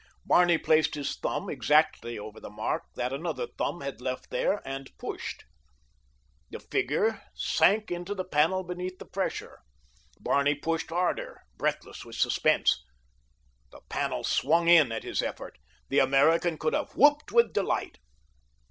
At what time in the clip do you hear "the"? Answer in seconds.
2.39-2.49, 6.49-6.59, 8.15-8.25, 8.97-9.05, 13.71-13.81, 15.89-15.99